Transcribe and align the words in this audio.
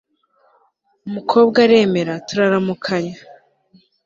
umukobwa 1.07 1.57
aremera 1.65 2.13
turaramukanya 2.27 3.17